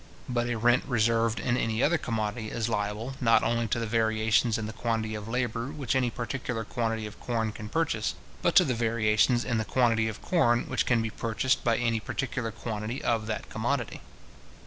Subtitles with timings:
[0.27, 4.57] But a rent reserved in any other commodity is liable, not only to the variations
[4.57, 8.63] in the quantity of labour which any particular quantity of corn can purchase, but to
[8.63, 13.03] the variations in the quantity of corn which can be purchased by any particular quantity
[13.03, 14.01] of that commodity.